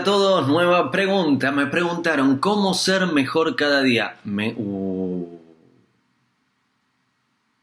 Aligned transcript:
nueva 0.00 0.90
pregunta. 0.90 1.52
Me 1.52 1.66
preguntaron 1.66 2.38
cómo 2.38 2.74
ser 2.74 3.06
mejor 3.06 3.56
cada 3.56 3.82
día. 3.82 4.16
Me. 4.24 4.54
Uh. 4.56 5.38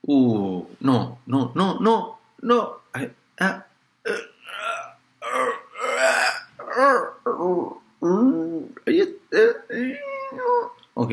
Uh. 0.01 0.67
No, 0.79 1.19
no, 1.25 1.51
no, 1.55 1.79
no, 1.79 2.19
no. 2.41 2.81
Ah. 3.39 3.65
Ok. 10.93 11.11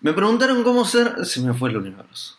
Me 0.00 0.12
preguntaron 0.12 0.62
cómo 0.62 0.84
ser. 0.84 1.24
Se 1.24 1.40
me 1.40 1.54
fue 1.54 1.70
el 1.70 1.78
universo. 1.78 2.38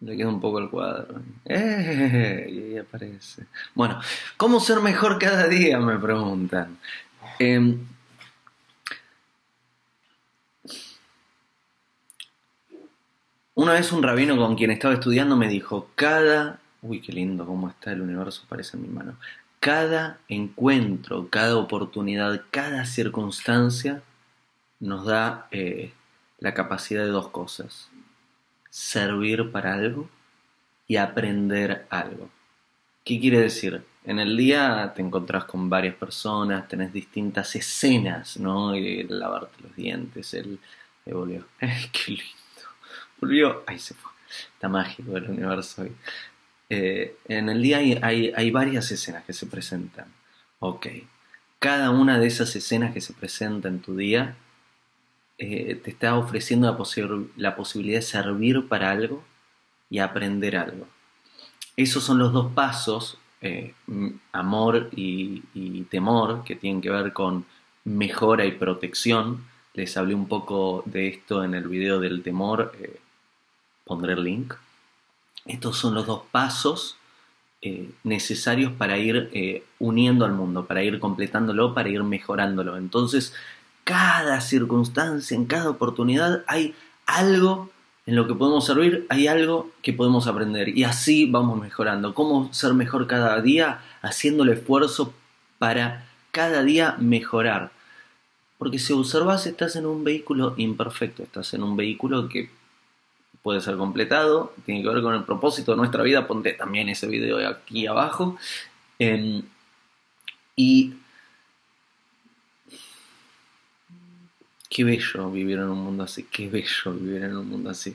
Le 0.00 0.16
queda 0.16 0.28
un 0.28 0.40
poco 0.40 0.58
el 0.58 0.68
cuadro. 0.68 1.22
¡Eh! 1.44 2.46
Y 2.50 2.58
ahí 2.58 2.78
aparece. 2.78 3.46
Bueno, 3.74 4.00
¿cómo 4.36 4.58
ser 4.58 4.80
mejor 4.80 5.18
cada 5.18 5.46
día? 5.46 5.78
Me 5.78 5.96
preguntan. 5.96 6.78
Em, 7.38 7.86
una 13.54 13.72
vez 13.72 13.92
un 13.92 14.02
rabino 14.02 14.36
con 14.36 14.56
quien 14.56 14.70
estaba 14.70 14.94
estudiando 14.94 15.36
me 15.36 15.48
dijo, 15.48 15.88
cada... 15.94 16.60
Uy, 16.82 17.00
qué 17.00 17.12
lindo 17.12 17.46
cómo 17.46 17.68
está 17.68 17.92
el 17.92 18.02
universo, 18.02 18.44
parece 18.48 18.76
en 18.76 18.82
mi 18.82 18.88
mano. 18.88 19.16
Cada 19.60 20.18
encuentro, 20.28 21.28
cada 21.28 21.56
oportunidad, 21.56 22.42
cada 22.50 22.84
circunstancia 22.84 24.02
nos 24.80 25.06
da 25.06 25.46
eh, 25.52 25.92
la 26.40 26.54
capacidad 26.54 27.04
de 27.04 27.10
dos 27.10 27.28
cosas. 27.28 27.88
Servir 28.70 29.52
para 29.52 29.74
algo 29.74 30.08
y 30.88 30.96
aprender 30.96 31.86
algo. 31.90 32.28
¿Qué 33.04 33.20
quiere 33.20 33.38
decir? 33.38 33.84
En 34.04 34.18
el 34.18 34.36
día 34.36 34.92
te 34.94 35.02
encontrás 35.02 35.44
con 35.44 35.70
varias 35.70 35.94
personas, 35.94 36.66
tenés 36.66 36.92
distintas 36.92 37.54
escenas, 37.54 38.36
¿no? 38.36 38.74
El 38.74 39.06
lavarte 39.18 39.62
los 39.62 39.76
dientes, 39.76 40.34
el... 40.34 40.58
Volvió. 41.06 41.46
¡Ay, 41.60 41.90
qué 41.92 42.12
lindo! 42.12 42.26
Volvió. 43.20 43.64
Ahí 43.66 43.78
se 43.78 43.94
fue. 43.94 44.10
Está 44.54 44.68
mágico 44.68 45.16
el 45.16 45.30
universo 45.30 45.82
hoy. 45.82 45.92
Eh, 46.70 47.16
en 47.28 47.48
el 47.48 47.62
día 47.62 47.78
hay, 47.78 48.50
varias 48.50 48.90
escenas 48.90 49.24
que 49.24 49.32
se 49.32 49.46
presentan. 49.46 50.06
Ok. 50.58 50.86
Cada 51.58 51.90
una 51.90 52.18
de 52.18 52.26
esas 52.26 52.56
escenas 52.56 52.92
que 52.92 53.00
se 53.00 53.12
presenta 53.12 53.68
en 53.68 53.80
tu 53.80 53.94
día 53.96 54.36
eh, 55.38 55.76
te 55.76 55.90
está 55.90 56.16
ofreciendo 56.16 56.66
la 57.36 57.56
posibilidad 57.56 57.98
de 57.98 58.02
servir 58.02 58.68
para 58.68 58.90
algo 58.90 59.22
y 59.90 59.98
aprender 59.98 60.56
algo. 60.56 60.88
Esos 61.76 62.02
son 62.04 62.18
los 62.18 62.32
dos 62.32 62.52
pasos 62.52 63.18
eh, 63.42 63.74
amor 64.30 64.88
y, 64.94 65.82
temor, 65.90 66.44
que 66.44 66.54
tienen 66.54 66.80
que 66.80 66.90
ver 66.90 67.12
con 67.12 67.44
mejora 67.84 68.44
y 68.46 68.52
protección. 68.52 69.44
Les 69.74 69.96
hablé 69.96 70.14
un 70.14 70.28
poco 70.28 70.84
de 70.86 71.08
esto 71.08 71.42
en 71.42 71.54
el 71.54 71.66
video 71.66 71.98
del 71.98 72.22
temor, 72.22 72.72
eh, 72.80 73.00
pondré 73.84 74.12
el 74.12 74.22
link. 74.22 74.54
Estos 75.44 75.76
son 75.76 75.94
los 75.94 76.06
dos 76.06 76.22
pasos 76.30 76.96
eh, 77.62 77.90
necesarios 78.04 78.72
para 78.72 78.96
ir 78.96 79.60
uniendo 79.80 80.24
al 80.24 80.32
mundo, 80.32 80.66
para 80.66 80.84
ir 80.84 81.00
completándolo, 81.00 81.74
para 81.74 81.88
ir 81.88 82.04
mejorándolo. 82.04 82.76
Entonces, 82.76 83.34
cada 83.82 84.40
circunstancia, 84.40 85.36
en 85.36 85.46
cada 85.46 85.68
oportunidad, 85.68 86.44
hay 86.46 86.76
algo 87.06 87.71
en 88.06 88.16
lo 88.16 88.26
que 88.26 88.34
podemos 88.34 88.66
servir 88.66 89.06
hay 89.08 89.28
algo 89.28 89.70
que 89.82 89.92
podemos 89.92 90.26
aprender 90.26 90.68
y 90.68 90.84
así 90.84 91.26
vamos 91.26 91.60
mejorando. 91.60 92.14
¿Cómo 92.14 92.52
ser 92.52 92.74
mejor 92.74 93.06
cada 93.06 93.40
día? 93.40 93.80
Haciendo 94.02 94.42
el 94.42 94.50
esfuerzo 94.50 95.14
para 95.58 96.08
cada 96.32 96.64
día 96.64 96.96
mejorar. 96.98 97.70
Porque 98.58 98.78
si 98.78 98.92
observas 98.92 99.46
estás 99.46 99.76
en 99.76 99.86
un 99.86 100.04
vehículo 100.04 100.54
imperfecto, 100.56 101.22
estás 101.22 101.54
en 101.54 101.62
un 101.62 101.76
vehículo 101.76 102.28
que 102.28 102.50
puede 103.42 103.60
ser 103.60 103.76
completado, 103.76 104.54
tiene 104.64 104.82
que 104.82 104.88
ver 104.88 105.02
con 105.02 105.14
el 105.14 105.24
propósito 105.24 105.72
de 105.72 105.78
nuestra 105.78 106.02
vida, 106.02 106.26
ponte 106.26 106.52
también 106.52 106.88
ese 106.88 107.08
video 107.08 107.38
de 107.38 107.46
aquí 107.46 107.86
abajo. 107.86 108.36
Em, 108.98 109.42
y 110.54 110.94
Qué 114.72 114.84
bello 114.84 115.30
vivir 115.30 115.58
en 115.58 115.68
un 115.68 115.84
mundo 115.84 116.04
así, 116.04 116.22
qué 116.22 116.48
bello 116.48 116.94
vivir 116.94 117.24
en 117.24 117.36
un 117.36 117.46
mundo 117.46 117.68
así. 117.68 117.94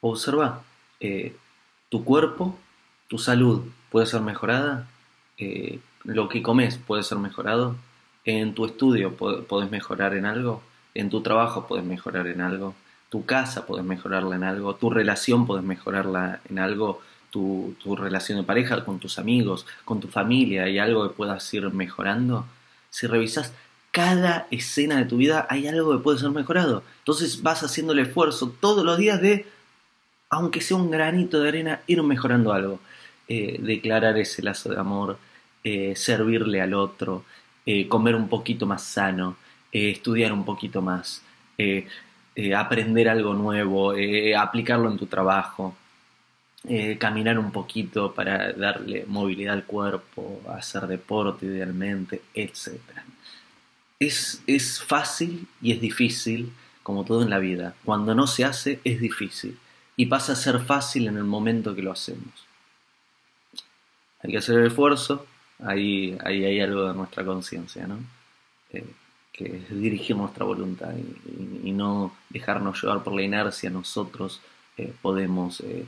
Observa, 0.00 0.62
eh, 1.00 1.36
tu 1.90 2.02
cuerpo, 2.02 2.58
tu 3.08 3.18
salud 3.18 3.66
puede 3.90 4.06
ser 4.06 4.22
mejorada, 4.22 4.88
eh, 5.36 5.80
lo 6.04 6.30
que 6.30 6.42
comes 6.42 6.78
puede 6.78 7.02
ser 7.02 7.18
mejorado, 7.18 7.76
en 8.24 8.54
tu 8.54 8.64
estudio 8.64 9.16
puedes 9.16 9.70
mejorar 9.70 10.14
en 10.14 10.24
algo, 10.24 10.62
en 10.94 11.10
tu 11.10 11.20
trabajo 11.20 11.66
puedes 11.66 11.84
mejorar 11.84 12.26
en 12.26 12.40
algo, 12.40 12.74
tu 13.10 13.26
casa 13.26 13.66
puedes 13.66 13.84
mejorarla 13.84 14.36
en 14.36 14.44
algo, 14.44 14.76
tu 14.76 14.88
relación 14.88 15.46
puedes 15.46 15.64
mejorarla 15.64 16.40
en 16.48 16.58
algo, 16.58 17.02
tu, 17.30 17.76
tu 17.82 17.96
relación 17.96 18.38
de 18.38 18.44
pareja 18.44 18.82
con 18.82 18.98
tus 18.98 19.18
amigos, 19.18 19.66
con 19.84 20.00
tu 20.00 20.08
familia, 20.08 20.64
hay 20.64 20.78
algo 20.78 21.06
que 21.06 21.14
puedas 21.14 21.52
ir 21.52 21.70
mejorando. 21.74 22.46
Si 22.88 23.06
revisas 23.06 23.52
cada 23.98 24.46
escena 24.52 24.98
de 24.98 25.06
tu 25.06 25.16
vida 25.16 25.48
hay 25.50 25.66
algo 25.66 25.90
que 25.90 26.04
puede 26.04 26.20
ser 26.20 26.30
mejorado. 26.30 26.84
Entonces 27.00 27.42
vas 27.42 27.64
haciendo 27.64 27.94
el 27.94 27.98
esfuerzo 27.98 28.54
todos 28.60 28.84
los 28.84 28.96
días 28.96 29.20
de, 29.20 29.44
aunque 30.30 30.60
sea 30.60 30.76
un 30.76 30.88
granito 30.88 31.40
de 31.40 31.48
arena, 31.48 31.80
ir 31.88 32.00
mejorando 32.04 32.52
algo. 32.52 32.78
Eh, 33.26 33.58
declarar 33.60 34.16
ese 34.16 34.40
lazo 34.40 34.70
de 34.70 34.78
amor, 34.78 35.18
eh, 35.64 35.94
servirle 35.96 36.60
al 36.62 36.74
otro, 36.74 37.24
eh, 37.66 37.88
comer 37.88 38.14
un 38.14 38.28
poquito 38.28 38.66
más 38.66 38.84
sano, 38.84 39.36
estudiar 39.72 40.32
un 40.32 40.44
poquito 40.44 40.80
más, 40.80 41.22
aprender 42.56 43.08
algo 43.08 43.34
nuevo, 43.34 43.94
aplicarlo 44.38 44.88
en 44.92 44.96
tu 44.96 45.06
trabajo. 45.06 45.76
caminar 46.98 47.38
un 47.38 47.50
poquito 47.50 48.12
para 48.14 48.52
darle 48.52 49.04
movilidad 49.08 49.54
al 49.54 49.64
cuerpo, 49.64 50.40
hacer 50.48 50.86
deporte 50.86 51.46
idealmente, 51.46 52.22
etcétera 52.34 53.07
es, 54.00 54.42
es 54.46 54.82
fácil 54.82 55.48
y 55.60 55.72
es 55.72 55.80
difícil, 55.80 56.52
como 56.82 57.04
todo 57.04 57.22
en 57.22 57.30
la 57.30 57.38
vida. 57.38 57.74
Cuando 57.84 58.14
no 58.14 58.26
se 58.26 58.44
hace, 58.44 58.80
es 58.84 59.00
difícil. 59.00 59.58
Y 59.96 60.06
pasa 60.06 60.32
a 60.32 60.36
ser 60.36 60.60
fácil 60.60 61.08
en 61.08 61.16
el 61.16 61.24
momento 61.24 61.74
que 61.74 61.82
lo 61.82 61.92
hacemos. 61.92 62.46
Hay 64.22 64.30
que 64.30 64.38
hacer 64.38 64.58
el 64.58 64.66
esfuerzo, 64.66 65.26
ahí, 65.58 66.16
ahí 66.24 66.44
hay 66.44 66.60
algo 66.60 66.88
de 66.88 66.94
nuestra 66.94 67.24
conciencia, 67.24 67.86
¿no? 67.86 67.98
Eh, 68.72 68.84
que 69.32 69.56
es 69.56 69.70
dirigir 69.70 70.16
nuestra 70.16 70.44
voluntad 70.44 70.92
y, 70.96 71.70
no 71.70 72.12
dejarnos 72.28 72.82
llevar 72.82 73.04
por 73.04 73.14
la 73.14 73.22
inercia. 73.22 73.70
Nosotros 73.70 74.40
eh, 74.76 74.92
podemos 75.00 75.60
eh, 75.60 75.86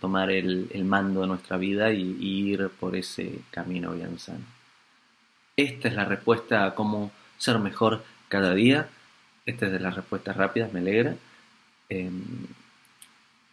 tomar 0.00 0.30
el, 0.30 0.70
mando 0.84 1.20
de 1.20 1.26
nuestra 1.26 1.58
vida 1.58 1.92
y, 1.92 2.16
y, 2.18 2.52
ir 2.52 2.70
por 2.80 2.96
ese 2.96 3.40
camino 3.50 3.92
bien 3.92 4.18
sano. 4.18 4.44
Esta 5.54 5.88
es 5.88 5.94
la 5.94 6.06
respuesta 6.06 6.64
a 6.64 6.74
cómo 6.74 7.10
ser 7.42 7.58
mejor 7.58 8.04
cada 8.28 8.54
día. 8.54 8.88
Esta 9.46 9.66
es 9.66 9.72
de 9.72 9.80
las 9.80 9.96
respuestas 9.96 10.36
rápidas, 10.36 10.72
me 10.72 10.78
alegra. 10.78 11.16
Em, 11.88 12.46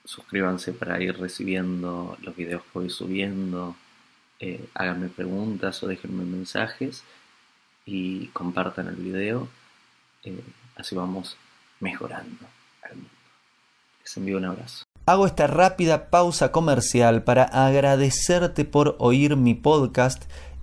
suscríbanse 0.05 0.73
para 0.73 1.01
ir 1.01 1.17
recibiendo 1.17 2.15
los 2.21 2.35
videos 2.35 2.61
que 2.61 2.69
voy 2.79 2.89
subiendo. 2.91 3.75
Eh, 4.39 4.63
háganme 4.75 5.09
preguntas 5.09 5.81
o 5.81 5.87
déjenme 5.87 6.23
mensajes 6.23 7.03
y 7.83 8.27
compartan 8.27 8.87
el 8.87 8.95
video. 8.95 9.47
Eh, 10.23 10.43
así 10.75 10.93
vamos 10.95 11.35
mejorando 11.79 12.45
al 12.83 12.95
mundo. 12.95 13.09
Les 14.03 14.17
envío 14.17 14.37
un 14.37 14.45
abrazo. 14.45 14.85
Hago 15.07 15.25
esta 15.25 15.47
rápida 15.47 16.11
pausa 16.11 16.51
comercial 16.51 17.23
para 17.23 17.43
agradecerte 17.45 18.65
por 18.65 18.95
oír 18.99 19.35
mi 19.35 19.55
podcast 19.55 20.31